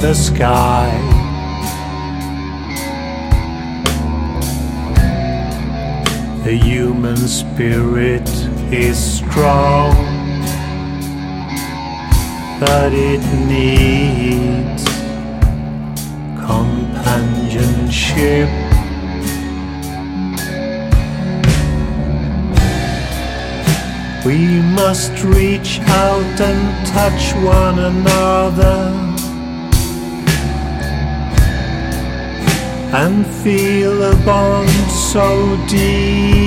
the 0.00 0.14
sky. 0.14 0.90
The 6.44 6.56
human 6.56 7.16
spirit 7.16 8.28
is 8.70 8.98
strong, 8.98 9.94
but 12.60 12.92
it 12.92 13.22
needs 13.48 14.84
companionship. 16.38 18.50
We 24.26 24.60
must 24.74 25.12
reach 25.22 25.80
out 25.80 26.40
and 26.40 26.86
touch 26.86 27.32
one 27.44 27.78
another 27.78 29.05
and 32.92 33.26
feel 33.26 34.02
a 34.02 34.14
bond 34.24 34.70
so 34.90 35.56
deep. 35.68 36.45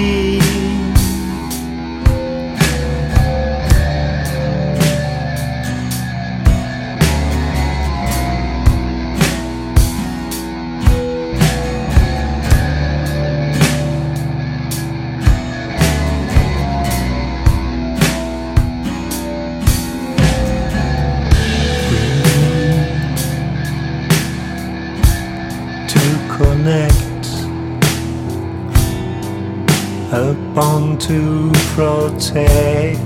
Bond 30.54 31.00
to 31.02 31.52
protect. 31.76 33.00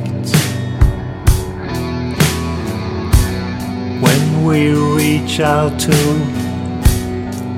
When 4.01 4.45
we 4.45 4.73
reach 4.73 5.39
out 5.39 5.79
to 5.81 5.95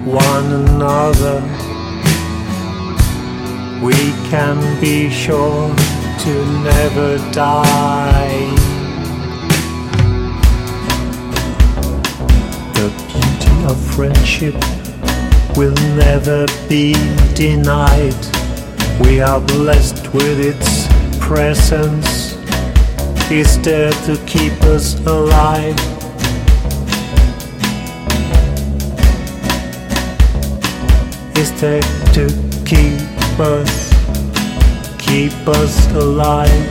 one 0.05 0.45
another, 0.51 1.41
we 3.83 3.93
can 4.29 4.57
be 4.81 5.09
sure 5.09 5.75
to 6.19 6.45
never 6.63 7.17
die. 7.31 8.49
The 12.73 12.89
beauty 13.07 13.65
of 13.65 13.77
friendship 13.95 14.55
will 15.57 15.75
never 15.95 16.45
be 16.67 16.93
denied. 17.35 18.44
We 19.01 19.21
are 19.21 19.39
blessed 19.39 20.13
with 20.13 20.39
its 20.39 20.87
presence. 21.19 22.33
Is 23.31 23.61
there 23.61 23.91
to 23.91 24.17
keep 24.25 24.53
us 24.63 24.95
alive? 25.05 25.77
Is 31.37 31.51
there 31.61 31.81
to 32.13 32.27
keep 32.65 33.39
us, 33.39 33.93
keep 34.97 35.33
us 35.47 35.91
alive? 35.93 36.65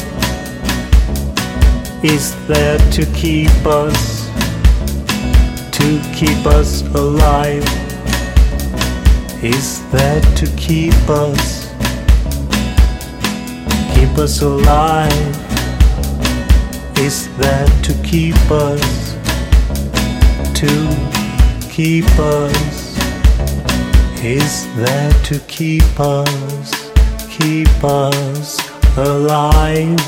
Is 2.05 2.35
there 2.47 2.79
to 2.93 3.07
keep 3.15 3.67
us, 3.67 4.29
to 5.73 6.01
keep 6.15 6.47
us 6.47 6.83
alive? 6.95 7.85
is 9.45 9.87
there 9.91 10.23
to 10.37 10.47
keep 10.57 10.95
us, 11.11 11.64
keep 14.15 14.23
us 14.23 14.43
alive? 14.43 15.37
Is 16.99 17.37
there 17.37 17.67
to 17.83 17.93
keep 18.05 18.37
us, 18.49 19.15
to 20.55 20.69
keep 21.69 22.09
us? 22.21 22.97
Is 24.23 24.73
there 24.77 25.13
to 25.25 25.41
keep 25.49 25.99
us, 25.99 26.93
keep 27.29 27.69
us 27.83 28.57
alive? 28.97 29.99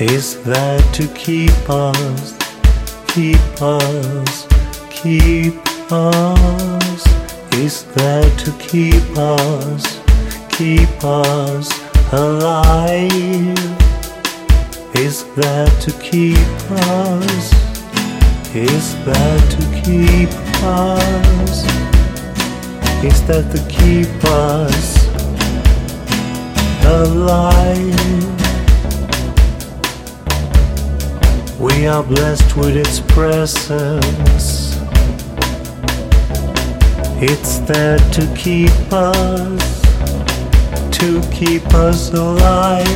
Is 0.00 0.40
there 0.44 0.80
to 0.92 1.08
keep 1.14 1.68
us, 1.68 2.36
keep 3.08 3.40
us, 3.60 4.46
keep 4.90 5.56
us? 5.90 7.08
is 7.54 7.82
there 7.94 8.30
to 8.36 8.52
keep 8.58 9.18
us, 9.18 10.00
keep 10.50 11.04
us 11.04 11.77
alive? 12.12 13.58
Is 14.94 15.24
there 15.34 15.66
to 15.66 15.92
keep 16.00 16.38
us? 16.70 17.52
Is 18.54 18.94
there 19.04 19.40
to 19.54 19.62
keep 19.84 20.30
us? 20.64 21.64
Is 23.04 23.22
there 23.26 23.42
to 23.42 23.58
keep 23.68 24.08
us 24.24 25.06
alive? 26.84 27.94
We 31.60 31.86
are 31.86 32.02
blessed 32.02 32.56
with 32.56 32.76
its 32.76 33.00
presence. 33.00 34.78
It's 37.20 37.58
there 37.58 37.98
to 37.98 38.34
keep 38.36 38.70
us, 38.92 39.77
to 40.98 41.20
keep 41.30 41.64
us 41.74 42.12
alive. 42.12 42.86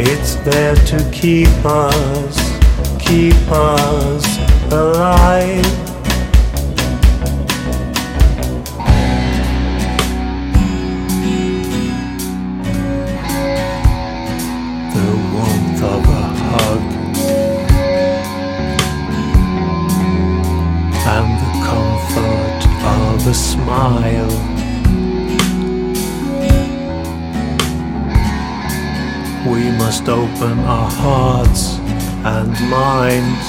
It's 0.00 0.36
there 0.36 0.74
to 0.74 1.10
keep 1.12 1.48
us, 1.64 2.36
keep 2.98 3.34
us 3.50 4.24
alive. 4.72 5.91
Open 30.04 30.58
our 30.58 30.90
hearts 30.90 31.78
and 32.24 32.50
minds, 32.68 33.46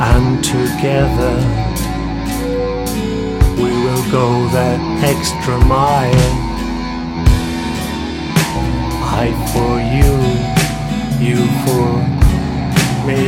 and 0.00 0.42
together 0.42 1.36
we 3.56 3.70
will 3.84 4.10
go 4.12 4.48
that 4.54 4.78
extra 5.02 5.58
mile. 5.66 6.32
I 9.02 9.32
for 9.52 9.80
you, 9.98 10.14
you 11.18 11.38
for 11.66 11.88
me. 13.04 13.24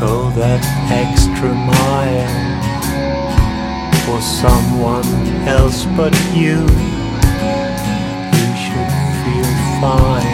Go 0.00 0.30
that 0.30 0.62
extra 0.90 1.54
mile 1.54 2.43
for 4.04 4.20
someone 4.20 5.04
else 5.48 5.86
but 5.96 6.14
you. 6.34 6.60
You 8.34 8.48
should 8.62 8.92
feel 9.22 9.50
fine. 9.80 10.33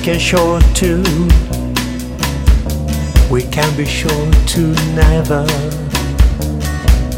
can 0.00 0.18
show 0.18 0.58
to 0.74 1.02
We 3.30 3.42
can 3.42 3.76
be 3.76 3.84
sure 3.84 4.32
to 4.54 4.74
never, 4.94 5.46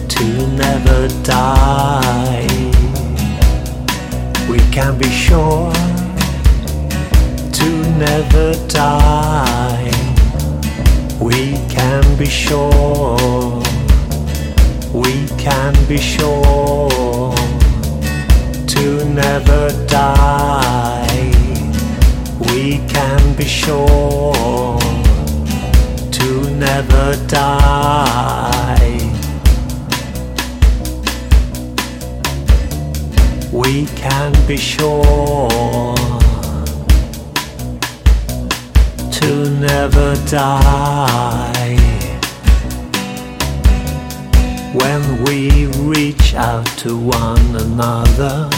to 0.09 0.25
never 0.49 1.09
die. 1.23 2.47
We 4.51 4.59
can 4.71 4.99
be 4.99 5.09
sure 5.09 5.73
to 7.59 7.69
never 7.97 8.53
die. 8.69 9.91
We 11.19 11.53
can 11.71 12.19
be 12.19 12.27
sure, 12.27 13.52
we 14.93 15.27
can 15.39 15.75
be 15.89 15.99
sure 15.99 17.35
to 18.67 19.05
never 19.05 19.71
die 19.87 20.73
we 22.39 22.79
can 22.89 23.35
be 23.35 23.45
sure 23.45 24.79
to 26.13 26.51
never 26.51 27.17
die. 27.27 27.79
We 33.51 33.87
can 33.97 34.33
be 34.47 34.57
sure 34.57 35.49
to 39.11 39.51
never 39.61 40.15
die. 40.27 41.62
to 46.83 46.99
one 46.99 47.55
another, 47.55 48.51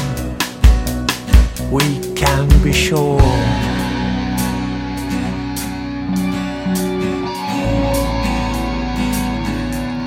we 1.71 2.01
can 2.15 2.49
be 2.63 2.73
sure. 2.73 3.21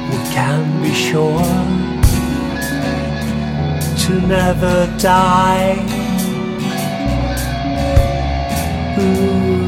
We 0.10 0.18
can 0.34 0.82
be 0.82 0.94
sure 0.96 1.44
to 4.02 4.14
never 4.28 4.92
die. 4.98 5.76
Ooh, 8.98 9.68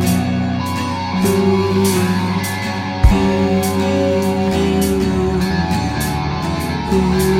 ooh. 7.05 7.38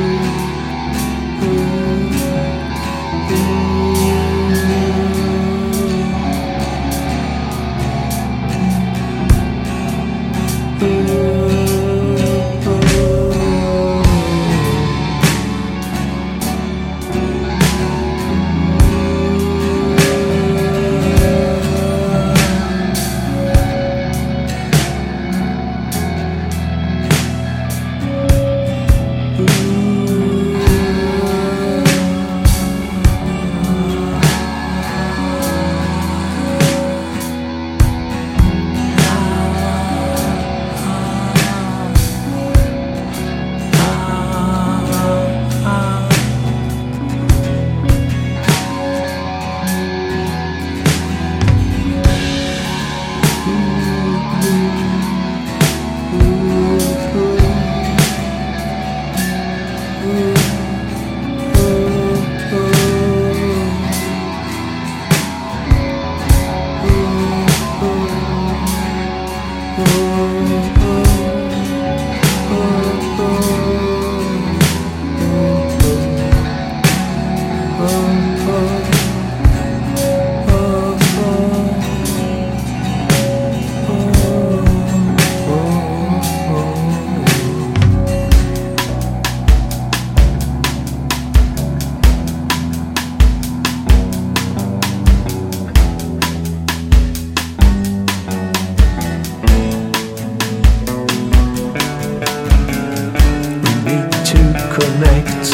connect, 105.00 105.54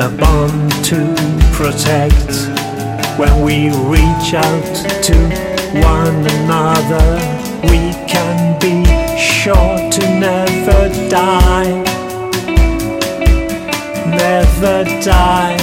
a 0.00 0.08
bond 0.08 0.72
to 0.84 0.96
protect. 1.52 2.30
When 3.18 3.42
we 3.42 3.68
reach 3.68 4.32
out 4.32 4.74
to 5.04 5.16
one 5.84 6.24
another, 6.38 7.08
we 7.64 7.92
can 8.08 8.58
be 8.58 8.84
sure 9.18 9.76
to 9.90 10.00
never 10.18 10.88
die. 11.10 11.82
Never 14.06 14.84
die. 15.02 15.58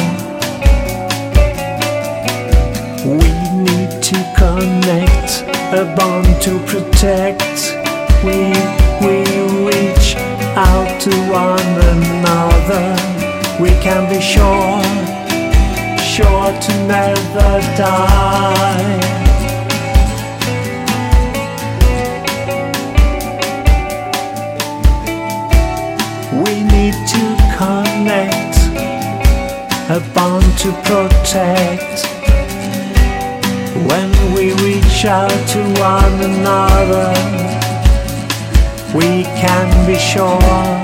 We 3.03 3.29
need 3.65 4.03
to 4.03 4.17
connect, 4.38 5.41
a 5.73 5.85
bond 5.97 6.39
to 6.43 6.59
protect. 6.67 7.73
We, 8.23 8.53
we 9.01 9.23
reach 9.65 10.15
out 10.55 11.01
to 11.01 11.11
one 11.31 11.59
another 11.89 12.48
together, 12.69 12.95
we 13.59 13.69
can 13.81 14.07
be 14.09 14.21
sure, 14.21 14.81
sure 15.97 16.51
to 16.61 16.88
never 16.88 17.59
die. 17.77 18.99
We 26.43 26.63
need 26.63 26.93
to 26.93 27.23
connect, 27.57 28.55
a 29.89 29.99
bond 30.13 30.45
to 30.59 30.71
protect. 30.83 32.05
When 33.88 34.11
we 34.35 34.53
reach 34.63 35.05
out 35.05 35.29
to 35.29 35.59
one 35.79 36.15
another, 36.31 37.13
we 38.93 39.23
can 39.23 39.88
be 39.88 39.97
sure 39.97 40.78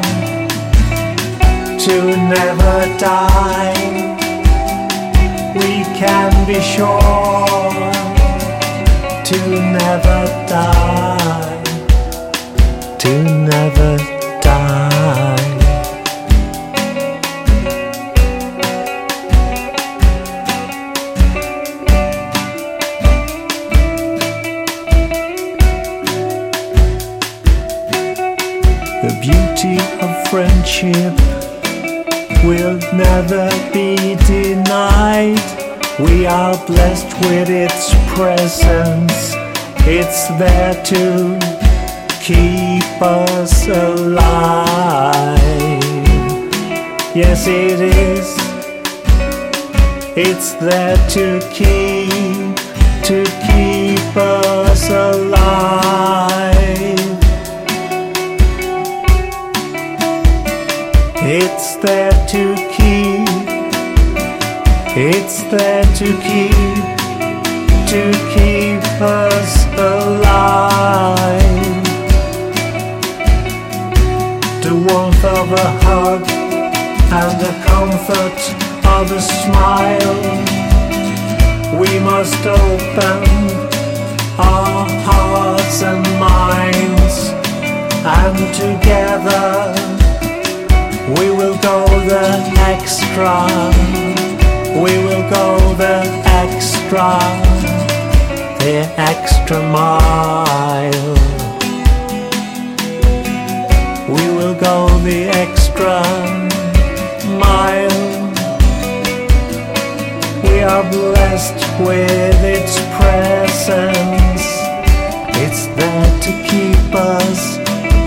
to 1.79 2.15
never 2.15 2.97
die. 2.97 4.15
We 5.55 5.83
can 5.99 6.47
be 6.47 6.61
sure 6.61 7.75
to 9.23 9.37
never 9.49 10.25
die. 10.47 11.63
To 12.99 13.23
never 13.23 13.97
die. 14.41 15.35
The 29.01 29.11
beauty 29.21 29.77
of 30.01 30.27
friendship 30.29 31.34
will 32.43 32.77
never 32.93 33.49
be 33.71 34.15
denied. 34.25 35.39
We 35.99 36.25
are 36.25 36.57
blessed 36.65 37.13
with 37.21 37.49
its 37.49 37.93
presence. 38.13 39.33
It's 39.87 40.27
there 40.39 40.73
to 40.91 41.39
keep 42.21 43.01
us 43.01 43.67
alive. 43.67 45.05
Yes, 47.15 47.47
it 47.47 47.79
is. 47.79 48.35
It's 50.17 50.53
there 50.53 50.97
to 51.09 51.39
keep, 51.53 52.55
to 53.03 53.23
keep 53.47 54.17
us 54.17 54.89
alive. 54.89 55.75
It's 61.27 61.75
there 61.77 62.14
to 62.35 62.53
keep, 62.75 63.47
it's 64.97 65.43
there 65.43 65.85
to 65.99 66.07
keep, 66.27 66.85
to 67.91 68.01
keep 68.33 68.83
us 68.99 69.51
alive. 69.77 70.73
The 74.65 74.75
warmth 74.85 75.23
of 75.23 75.47
a 75.53 75.67
hug 75.85 76.23
and 77.21 77.33
the 77.45 77.53
comfort 77.71 78.39
of 78.95 79.05
a 79.11 79.21
smile. 79.21 80.19
We 81.79 81.99
must 81.99 82.45
open 82.45 83.23
our 84.37 84.89
hearts 85.07 85.81
and 85.83 86.03
minds, 86.19 87.15
and 88.03 88.37
together 88.53 89.94
we 91.09 91.29
will 91.29 91.55
go 91.61 91.85
the 92.07 92.25
extra. 92.65 93.45
We 94.73 94.97
will 95.05 95.29
go 95.29 95.73
the 95.75 96.01
extra. 96.25 97.19
The 98.59 98.89
extra 98.97 99.61
mile. 99.69 101.13
We 104.09 104.25
will 104.35 104.55
go 104.55 104.87
the 105.03 105.29
extra 105.29 106.01
mile. 107.37 108.01
We 110.41 110.63
are 110.63 110.83
blessed 110.89 111.61
with 111.85 112.43
its 112.43 112.79
presence. 112.97 114.45
It's 115.37 115.67
there 115.77 116.19
to 116.21 116.31
keep 116.49 116.95
us 116.95 117.57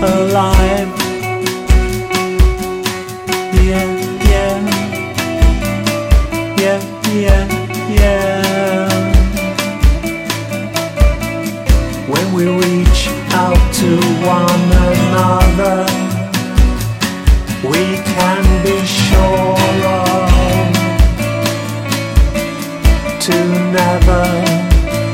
alive. 0.03 0.98
When 12.09 12.33
we 12.33 12.47
reach 12.47 13.07
out 13.33 13.73
to 13.75 13.89
one 14.25 14.71
another, 14.89 15.85
we 17.63 17.85
can 18.13 18.43
be 18.63 18.77
sure 18.83 19.55
of 19.85 20.29
to 23.25 23.37
never, 23.77 24.25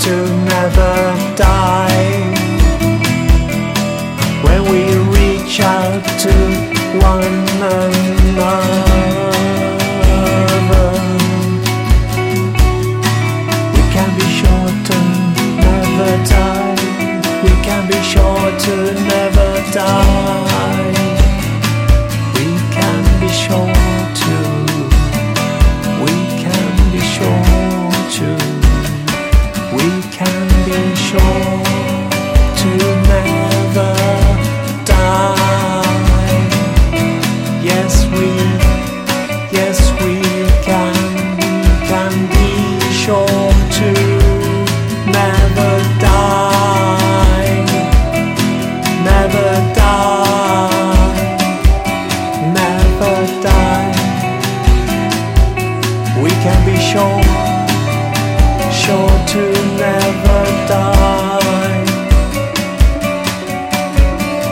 to 0.05 0.15
never 0.51 0.93
die. 1.35 2.23
When 4.45 4.63
we 4.71 4.81
reach 5.19 5.59
out 5.59 6.01
to 6.23 6.33
one 7.11 7.35
another, 7.59 9.14
to 18.57 18.93
never 18.93 19.24
sure, 56.95 57.21
sure 58.71 59.17
to 59.31 59.43
never 59.75 60.43
die, 60.71 61.85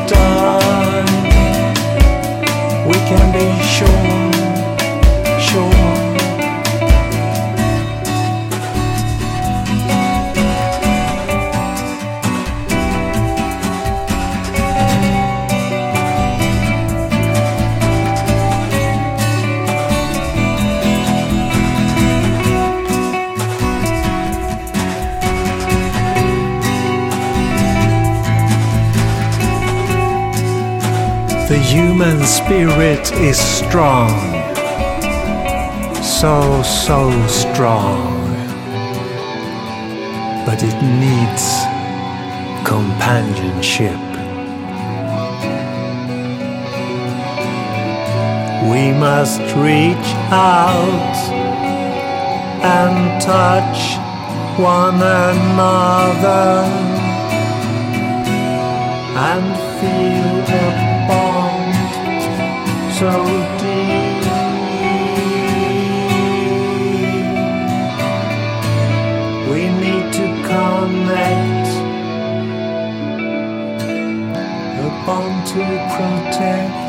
die. 0.07 1.05
We 2.87 2.97
can 3.07 3.31
be 3.31 3.62
human 31.73 32.23
spirit 32.23 33.11
is 33.13 33.39
strong, 33.39 34.11
so, 36.03 36.61
so 36.61 37.09
strong. 37.25 38.29
But 40.45 40.61
it 40.61 40.77
needs 41.01 41.45
companionship. 42.63 43.99
We 48.71 48.91
must 49.05 49.41
reach 49.55 50.09
out 50.29 51.17
and 52.61 53.19
touch 53.19 53.79
one 54.59 55.01
another 55.01 56.53
and 59.27 59.45
feel 59.79 60.55
a 60.55 61.07
bond 61.07 61.42
so 62.93 63.09
deep. 63.57 64.23
We 69.49 69.61
need 69.81 70.13
to 70.13 70.27
connect, 70.47 71.69
a 74.79 74.89
bond 75.05 75.47
to 75.47 75.63
protect. 75.95 76.82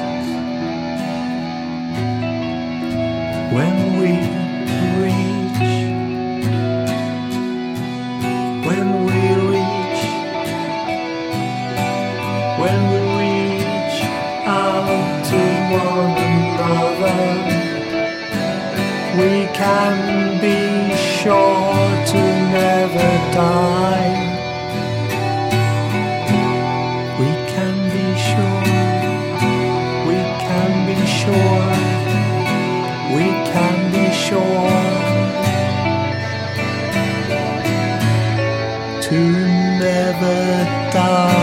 now. 41.05 41.34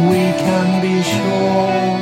we 0.00 0.32
can 0.44 0.80
be 0.80 1.02
sure. 1.02 1.92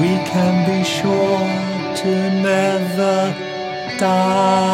We 0.00 0.12
can 0.32 0.54
be 0.66 0.84
sure 0.84 1.48
to 1.96 2.10
never 2.42 3.34
die. 3.98 4.72